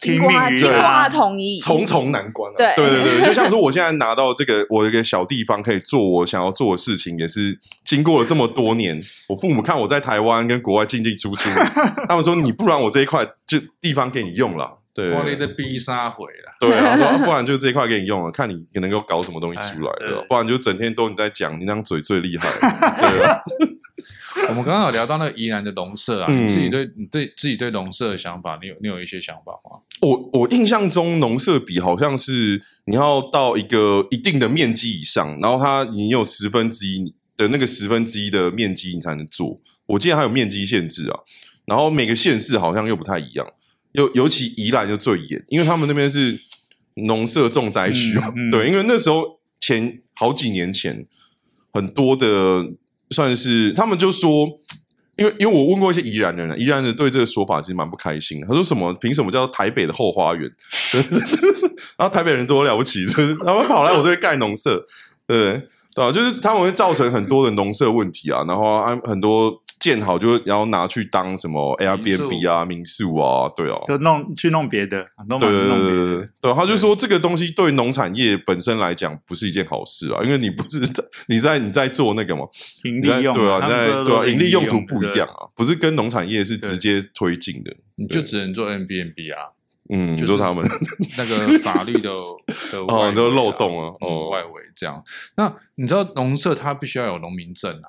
[0.00, 2.56] 听命于经过他同意，重重难关啊。
[2.56, 11.50] 对对对对，就像说我现在拿到这个我一个小地方可以做我想要做的事情，也是经过了这么多年，我父母看我在台湾跟国外进进出出，
[12.08, 14.79] 他们说你不然我这一块就地方给你用了。
[14.92, 16.56] 对，我你的逼杀回了。
[16.60, 20.24] 对啊，说 不然就这一块给你用了，看你能够搞什么东西出来，哎、对吧？
[20.28, 22.48] 不然就整天都你在讲，你那张嘴最厉害。
[22.60, 23.40] 对啊。
[24.48, 29.80] 我们刚刚有聊到那个宜兰的农舍啊，嗯、你自己对你对自己对农舍的想法，你有你有一些想法吗？
[30.00, 39.60] 我我印象中农舍比好像是你要到一个一定的面积以上，然后它你有十分之一的那个十分之一的面积你才能做。
[39.86, 41.20] 我记得还有面积限制啊，
[41.66, 43.46] 然后每个县市好像又不太一样，
[43.92, 46.40] 尤尤其宜兰就最严，因为他们那边是
[46.94, 51.06] 农舍重灾区嘛，嗯嗯、对，因为那时候前好几年前
[51.72, 52.72] 很多的。
[53.12, 54.46] 算是他们就说，
[55.16, 58.40] 因为因为我问过一些宜兰人了，宜兰人对这个说法其实蛮不开心。
[58.46, 58.94] 他说什么？
[59.00, 60.48] 凭什么叫台北的后花园？
[61.98, 64.86] 然后台北人多了不起，就是他们跑来我这边盖农舍，
[65.26, 65.60] 对。
[65.94, 82.44] 对啊，就是他们会造成很多的农舍问题啊，然后啊很多建好就然后拿去当什么 Airbnb 啊民宿啊，对哦、啊，就弄去弄别的，弄对对对对对，他就说这个东西对农产业本身来讲不是一件好事啊，因为你不是在你在你在做那个嘛，
[82.84, 89.58] 盈利用对啊，在对啊，盈利用途不一样啊，不是跟农产业是直接推进的，你就只能做 Airbnb 啊。
[89.92, 90.64] 嗯，就说他们
[91.18, 92.10] 那个法律的
[92.72, 95.02] 的哦，都漏洞啊，哦，外围这样。
[95.36, 97.88] 那你知道农舍它必须要有农民证啊？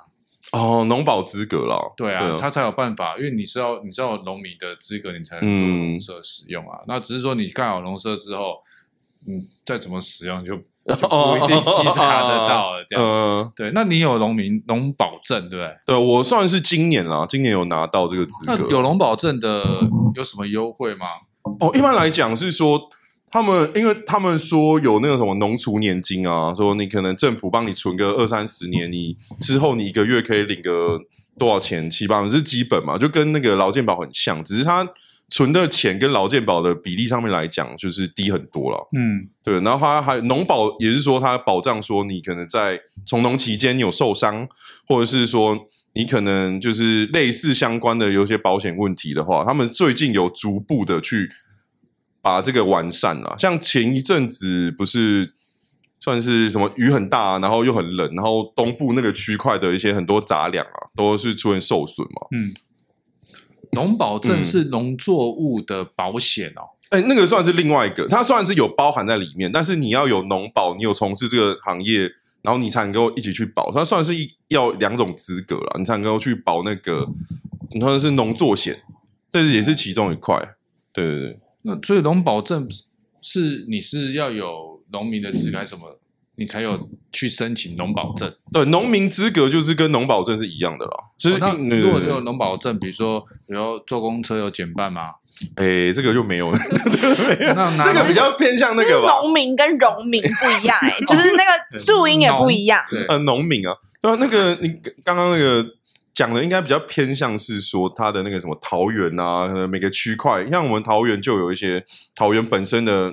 [0.51, 1.93] 哦，农保资格了。
[1.95, 6.79] 对啊，他才有办法，因为你是要你知道农民的资格，你才能做农舍使用啊。
[6.87, 8.55] 那只是说你盖好农舍之后，
[9.27, 12.83] 你，再怎么使用 就不一定稽查得到了。
[12.85, 13.71] 这样，对。
[13.73, 15.77] 那你有农民农保证，对不对？
[15.85, 18.53] 对，我算是今年啦，今年有拿到这个资格。
[18.57, 19.63] 那有农保证的
[20.15, 21.05] 有什么优惠吗？
[21.59, 22.81] 哦，一般来讲是说，
[23.29, 30.99] 他们因为他们说有那个什么农储年金啊，说你可能政府帮你存个二三十年，你之后你一个月可以领个
[31.37, 34.87] 多少钱，七八万是基本嘛，就跟那个劳健保很像，只是他
[35.29, 38.87] 存的钱跟劳健保的比例上面来讲，就是低很多了。
[38.93, 44.47] 嗯，对，然后他还农保也是说，他保障说你可能在从农期间你有受伤，
[44.87, 45.57] 或者是说。
[45.93, 51.29] 你可能就是类似相关的有些保险问题的话，他们最近有逐步的去
[52.21, 53.35] 把这个完善了。
[53.37, 55.33] 像前一阵子不是
[55.99, 62.27] 算是什么雨很大，然后又很冷，然后东部那个区块的一些很多杂粮啊，都是出现受损嘛。
[62.31, 62.53] 嗯，
[63.73, 66.79] 农保证是农作物的保险哦。
[66.91, 72.09] 哎、嗯欸，那个算是另外一个，它算是有包含在里面，但是你要有农保，你有从事这个行业。
[72.41, 74.13] 然后你才能够一起去保，它算是
[74.47, 77.07] 要两种资格了，你才能够去保那个，
[77.71, 78.81] 你说的是农作险，
[79.29, 80.55] 但是也是其中一块。
[80.93, 82.67] 对对对，那所以农保证
[83.21, 85.99] 是你是要有农民的资格还是什么，
[86.35, 88.33] 你才有去申请农保证？
[88.51, 90.91] 对，农民资格就是跟农保证是一样的啦。
[91.17, 95.11] 所以、哦、那如果你有农保证，比如说，比如坐公车有减半吗？
[95.55, 96.59] 哎，这个就没有了，
[97.83, 99.19] 这个比较偏向那个吧。
[99.21, 102.83] 农民跟农民不一样，哎， 就是那个注音也不一样。
[103.07, 104.69] 呃，农民啊，对啊，那个你
[105.03, 105.65] 刚刚那个
[106.13, 111.83] 讲的应该比较偏向是说他的那个什么桃园啊，可能每个区块，像我们桃园就有一些
[112.15, 113.11] 桃园本身的，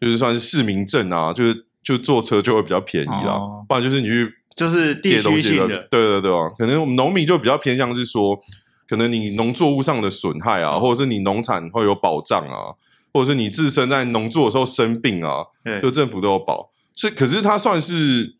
[0.00, 3.38] 就是算是市民证啊，就是就坐车就会比较便宜啦。
[3.68, 8.36] 不然就是你去就是地区性的，对对对啊，可能我们农民就比较偏向是说。
[8.88, 12.72] 可能你农作物上的损害啊，或者是你农产会有保障啊，
[13.12, 15.44] 或者是你自身在农作的时候生病啊，
[15.82, 16.70] 就政府都有保。
[16.96, 18.34] 是，可是它算是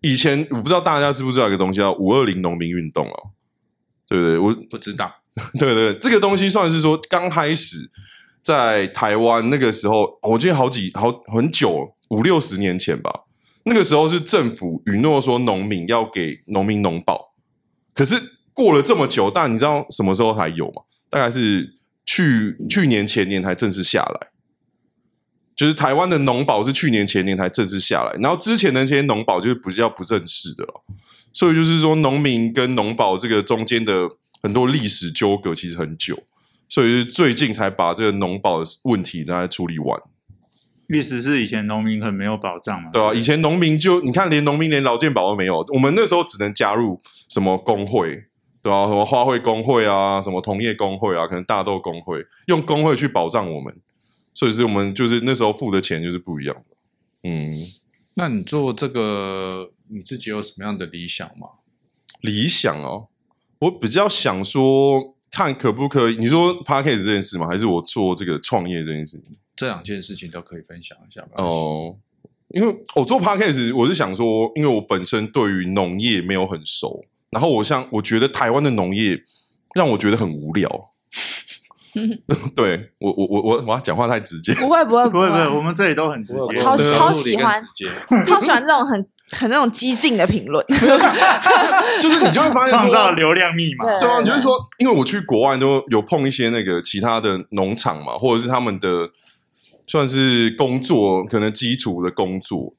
[0.00, 3.20] 以前我不知道大家知不知道一个东西叫五二零农民运动哦、啊，
[4.06, 4.38] 对不对？
[4.38, 5.12] 我不知道，
[5.58, 7.90] 对对，这个东西算是说刚开始
[8.44, 13.10] 在台湾那个时候，我记得好几好很久五六十年前吧，
[13.64, 17.32] 那个时候是政府允诺说农民要给农民农保，
[17.92, 18.38] 可是。
[18.54, 20.82] 过了这么久，但你知道什么时候才有吗？
[21.08, 21.74] 大概是
[22.06, 24.28] 去去年前年才正式下来，
[25.54, 30.82] 就是台湾的农保是去年前年才正式下来，然后之前的那些农保就是比较不正式的了，
[31.32, 34.08] 所以就是说农民跟农保这个中间的
[34.42, 36.18] 很多历史纠葛其实很久，
[36.68, 40.00] 所以是最近才把这个农保的问题大概处理完。
[40.88, 42.90] 意思是以前农民很没有保障嘛？
[42.92, 48.24] 对啊，以前农民就你看，连农民连劳健保都没有，我们那时候只能加入什么工会。
[48.62, 53.74] 对啊，什么花卉工会啊，什么同业工会啊，可能大豆工会用工会去保障我们，
[54.32, 56.76] 所以是我们就是那时候付的钱就是不一样的。
[57.24, 57.58] 嗯，
[58.14, 61.48] 那你做这个你自己有什么样的理想吗？
[62.20, 63.08] 理想哦，
[63.58, 66.16] 我比较想说，看可不可以？
[66.16, 67.48] 你说 Podcast 这件事吗？
[67.48, 69.36] 还是我做这个创业这件事情？
[69.56, 71.42] 这两件事情都可以分享一下吧。
[71.42, 71.96] 哦，
[72.50, 77.04] 因为我做 Podcast，我是想说，因为我本身对于农业没有很熟。
[77.32, 79.18] 然后我像我觉得台湾的农业
[79.74, 80.68] 让我觉得很无聊，
[82.54, 85.28] 对我我我我我要讲话太直接，不会不会不会。
[85.28, 87.60] 不会，我们这里都很直接，超超喜欢
[88.24, 90.64] 超喜欢这种很很那种激进的评论。
[92.00, 93.84] 就是你就会发现说创造流量密码。
[93.98, 99.10] 对啊，就是说，因为我去国外都有碰一些那个其他的农场嘛，或者是他们的
[99.86, 102.72] 算是工作，可能基础的工作，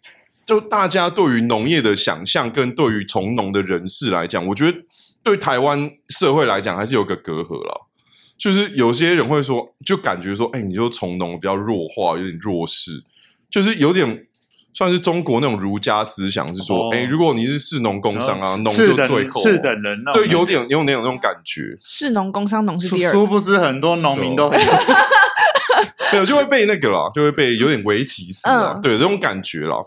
[0.46, 4.78] 就大家对于农业的想象跟对于从农的人士来讲，我觉得
[5.24, 7.88] 对台湾社会来讲还是有个隔阂了。
[8.36, 13.02] 就是有些人会说，就感觉说，哎，你就从农比较弱化，有点弱势，
[13.50, 14.26] 就是有点
[14.74, 21.74] 算是中国那种儒家思想，是说，哎，如果你是士农工商啊，农就最后，是等人，对，有点有点有那种感觉。
[21.80, 23.14] 士农工商，农是第二。
[23.14, 24.60] 殊不知很多农民都很，
[26.12, 29.78] 对，就会被那个啦，就会被有点围歧视啦，对，这种感觉啦。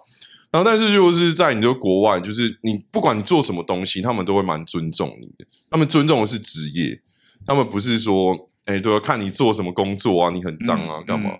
[0.56, 6.98] 然后，但是就是在你的国外，就是你不管你做什么东西，他们都会蛮尊重你的，他们尊重的是职业。
[7.46, 11.32] 他们不是说，哎，对，看你做什么工作啊，你很脏啊，干嘛？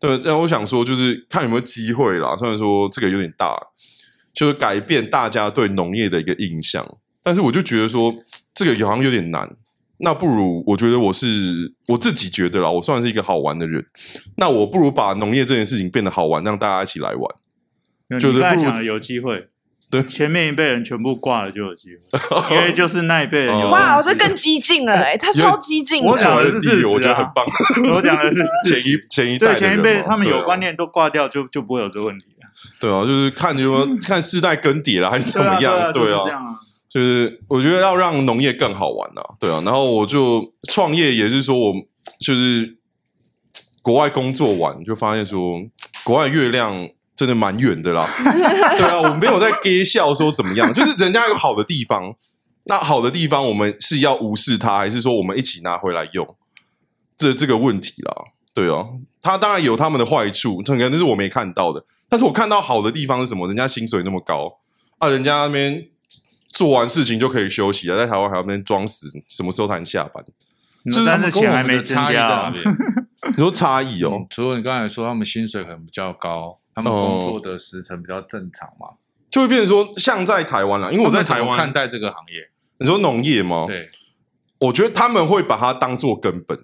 [0.00, 2.34] 对，但我想说，就是看有没有机会啦。
[2.34, 3.54] 虽然说这个有点大，
[4.32, 8.14] 就是改变大家对农业的一个印象，但是我就觉得说，
[8.54, 9.54] 这个好像有点难。
[9.98, 13.84] 那不如，我觉得我是我自己觉得啦，我算是一个好玩的人。
[14.38, 17.34] 那我不如把农业这件事情变得好玩，让大家一起来玩。
[18.18, 19.48] 就是不如有机会。
[19.90, 22.18] 对，前面一辈人全部挂了就有机会，
[22.56, 23.68] 因为就是那一辈人有。
[23.68, 26.02] 哇，我这更激进了哎，他超激进。
[26.02, 27.44] 我讲的是事实，我觉得很棒。
[27.94, 32.48] 我讲的是 前一前一代，对前一辈他们有观念都挂掉，就就不会有这个问题了。
[32.80, 35.92] 对啊，就是看什么看世代更迭了还是怎么样？
[35.92, 36.24] 对啊，
[36.88, 39.60] 就是我觉得要让农业更好玩呐，对啊。
[39.62, 41.74] 然后我就创业，也是说我
[42.18, 42.78] 就是
[43.82, 45.60] 国外工作完就发现说
[46.02, 46.88] 国外月亮。
[47.22, 48.04] 真的蛮远的啦，
[48.76, 52.12] 对啊，我没有在憋笑说怎么样，就是人家有好的地方，
[52.64, 56.36] 那好的地方我们是要无视它，还是说我们一起拿回来用？
[57.16, 58.12] 这这个问题啦，
[58.52, 58.84] 对啊，
[59.22, 63.46] 他当然有他们的坏处，可能是我没看到的，但是我看到好的地方是什么？
[63.46, 64.52] 人家薪水那么高
[64.98, 65.86] 啊，人家那边
[66.48, 70.24] 做完事情就可以休息了，在台湾还要那边装死，什么时候才能下班？
[70.86, 72.52] 就是但是钱还没增加，
[73.28, 74.26] 你说差异哦、嗯？
[74.28, 76.58] 除了你刚才说他们薪水可能比较高。
[76.74, 78.98] 他们工作的时程比较正常嘛，嗯、
[79.30, 83.66] 就会变成说，像在台湾啦，因为我在台湾看待这个行业，你说农业吗？
[83.66, 83.88] 对，
[84.58, 86.58] 我觉得他们会把它当做根本。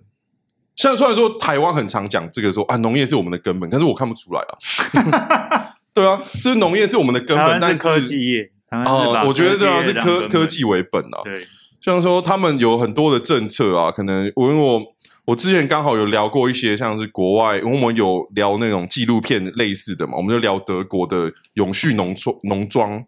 [0.76, 5.74] 像虽然说台湾很常讲这个说啊，农业是我们的根本，但是我看不出来啊。
[5.92, 11.20] 对啊，就是农业是我们的根本，但是科技业啊，我觉得这样是科科技为本啊。
[11.24, 11.44] 对，
[11.80, 14.94] 像说他们有很多的政策啊，可能我因为我。
[15.28, 23.04] 我之前刚好有聊过一些，像是国外，我们有聊那种纪录片类似的嘛，我们就聊德国的永续农庄农庄，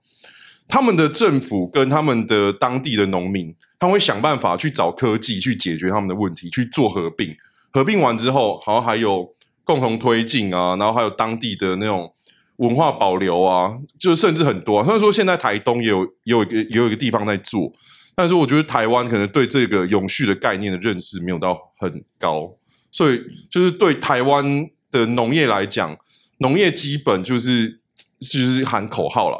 [0.68, 7.34] 他们的政府跟他们的当地的农民，他会想办法去找科技去解决他们的问题，去做合并，
[7.72, 9.26] 合并完之后，好像还有
[9.64, 12.12] 共同推进啊，然后还有当地的那种
[12.56, 17.72] 文化保留啊，就甚至很多啊，虽然说现在台东也有也有一个也有一个地方在做。
[18.20, 22.54] 但是我觉得台湾可能对这个永续的概念的认识没有到很高，
[22.92, 23.18] 所以
[23.50, 24.44] 就是对台湾
[24.90, 25.96] 的农业来讲，
[26.36, 27.80] 农业基本就是
[28.18, 29.38] 就是喊口号啦。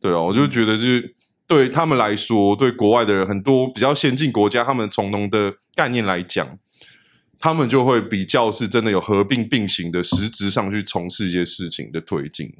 [0.00, 1.14] 对啊，我就觉得就是
[1.46, 6.58] 对他们来说，对国外的人很多比较先进国家，他们从农的概念来讲，
[7.38, 12.52] 他们就会比较是真的有合并并行的实质上去从事一些事情的推进。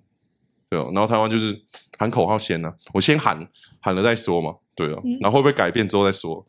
[0.69, 1.57] 对哦，然后台湾就是
[1.99, 3.47] 喊口号先呢、啊，我先喊
[3.81, 4.55] 喊了再说嘛。
[4.75, 6.45] 对啊，然后会不会改变之后再说？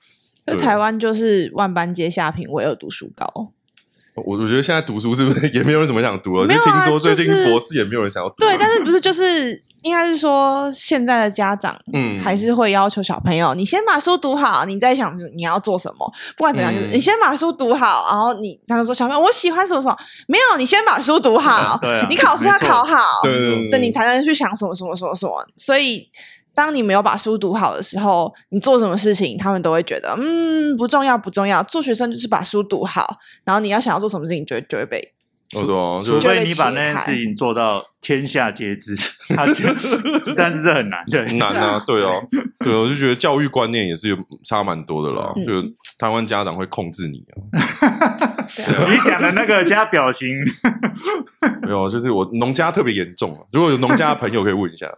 [0.46, 3.54] 那、嗯、台湾就是万般皆下品，唯有读书高。
[4.26, 6.44] 我我觉得现在读书是不是 也没有人怎么想读了？
[6.44, 8.36] 啊、就听说最近博士也没有人想要读。
[8.40, 16.12] 对，但是不是就是应该是说现在的家长，嗯，还是会要求小朋友，你先把书读好，你再想你要做什么。
[16.36, 19.96] 不管怎样，就是你先把书读好，然后你他就说小朋友我喜欢什么什么，
[20.28, 25.46] 没有，你先把书读好， 对啊，你考试要考好，对对对，对，你才能去想什么什么什么什么。
[25.58, 26.10] 所以。
[26.58, 31.62] 当你没有把书读好的时候，你做什么事情，他们都会觉得嗯不重要不重要。
[31.62, 35.13] 做学生就是把书读好，然后你要想要做什么事情，就会就会被。
[35.56, 38.95] 哦对啊，除非你把那件事情做到天下皆知，
[39.29, 39.63] 他就
[40.35, 42.13] 但是这很难，对，很难啊，对啊，
[42.65, 45.31] 对，我就觉得教育观念也是有差蛮多的啦。
[45.37, 45.62] 嗯、就
[45.98, 47.33] 台湾家长会控制你啊。
[48.89, 50.27] 你讲的那个加表情，
[51.62, 53.39] 没有，就是我农家特别严重啊。
[53.52, 54.89] 如果有农家的朋友可以问一下。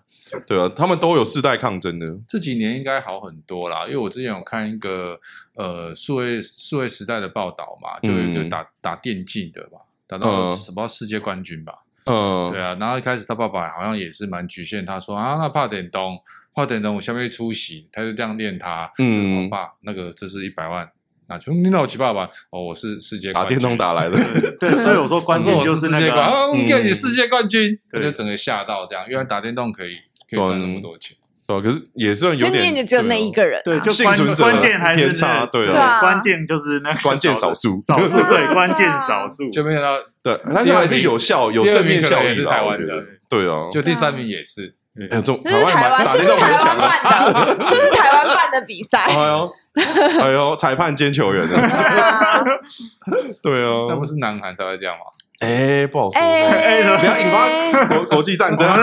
[0.46, 2.06] 对啊，他们都有世代抗争的。
[2.28, 5.20] 这几年应该好很多啦，因为我之前有看一个
[5.56, 9.80] 呃数位数位时代的报道嘛，就有一个打、嗯、打电竞的嘛，
[10.10, 11.84] 打到什么世界冠军吧。
[12.06, 16.18] 嗯，对啊，然后一开始他爸爸好像也是蛮局限，他说啊，那怕点东，
[16.56, 18.92] 怕点东，我下面出席，他就这样练他。
[18.98, 20.90] 嗯，我爸那个这是一百万，
[21.28, 22.28] 那就你老七爸爸？
[22.50, 24.18] 哦，我是世界冠军打电动打来的，
[24.60, 28.06] 对，所以我说关键就是那个，哦，嗯给你世界冠军，他对。
[28.06, 29.98] 就整个吓到这样，原来打电动可以
[30.28, 31.16] 可以赚那么多钱。
[31.50, 31.64] 对吧？
[31.64, 35.70] 可是也算有点，也只有那一个人啊，对，就幸存者关键还是偏差那对啊。
[35.72, 36.00] 对啊。
[36.00, 37.82] 关键就是那个关键少数。
[37.82, 39.50] 少数 对，啊关键少数。
[39.50, 43.04] 就没想到，对，但是还是有效，有正面效益台湾的。
[43.30, 47.66] 对啊，就第三名也是，哎呀，这这是台湾台湾办的？
[47.66, 49.00] 是不是台湾办的比赛？
[49.10, 49.52] 哎呦，
[50.22, 52.44] 哎呦，裁判兼球员的，啊。
[53.42, 53.88] 对啊。
[53.90, 55.02] 那不，是南韩才会这样吗？
[55.40, 58.76] 哎，不好说，哎，不要引发国 国际战争啊，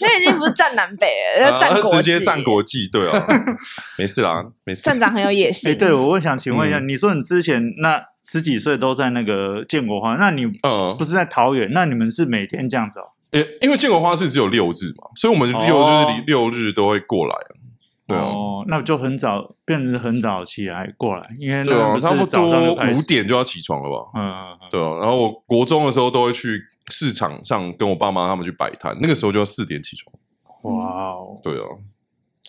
[0.00, 1.06] 那已经不是战南北
[1.40, 3.26] 了，要战啊国际直接战国际，对啊，
[3.98, 4.82] 没事啦，没事。
[4.82, 5.70] 站长很有野心。
[5.70, 11.68] 哎，对，我想请问一下，嗯你说你之前那十几岁都在那个建国花，那你嗯不，是在桃园？
[11.72, 13.04] 那你们是每天这样子哦？
[13.32, 17.34] 因因为建国花市只有六日嘛，所以我们六哦日六日都会过来。
[18.12, 21.64] 对啊，哦，那就很早，变成很早起来过来，因为
[22.00, 23.02] 差不早上多五。
[23.02, 24.10] 点就要起床了吧？
[24.14, 30.14] 嗯，对啊，然后我国中的时候都会去市场上跟我爸妈他们去摆摊，那个时候就要四点起床。
[30.62, 31.66] 哇哦，对啊，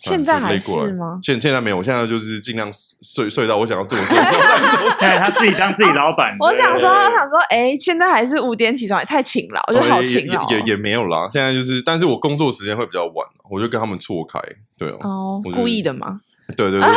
[0.03, 1.17] 现在还是吗？
[1.23, 2.69] 现现在没有，我现在就是尽量
[3.01, 4.19] 睡睡到我想要做的时候。
[4.99, 6.35] 现在他自己当自己老板。
[6.39, 10.47] 我想说，我想说，哎，现在还是五点起床，也太勤劳，我觉得好也勤劳哦。
[10.49, 14.39] 也也也没有啦，现在就是，但是我工作时间会比较晚，我就跟他们错开。
[14.77, 16.19] 对啊，哦我，觉得故意的吗？
[16.57, 16.89] 对对对，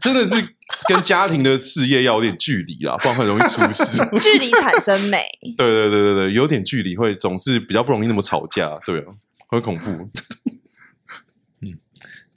[0.00, 0.34] 真的是
[0.88, 4.02] 跟家庭的事业要有点距离啦，不然很容易出事。
[4.18, 5.26] 距离产生美。
[5.58, 9.04] 对对对对对，有点距离会总是比较不容易那么吵架，对啊，
[9.50, 10.08] 很恐怖。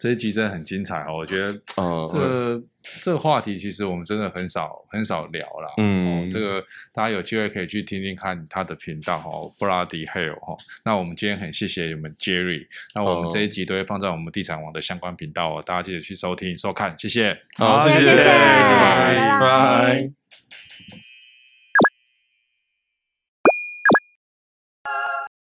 [0.01, 2.63] 这一集真的很精彩哦，我觉得嗯，这个
[3.03, 5.71] 这个话题其实我们真的很少很少聊啦。
[5.77, 6.59] 嗯哦，这个
[6.91, 10.57] 大家有机会可以去听听看他的频道哦，Bloody Hell 哈。
[10.83, 17.37] 那我们今天很谢谢你们 Jerry，那我们这一集都会放在我们地产王的相关频道哦，大家记得去收听收看，谢谢。
[17.57, 20.20] 好，好谢谢，谢谢拜拜拜拜。